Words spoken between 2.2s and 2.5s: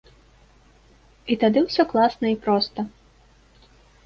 і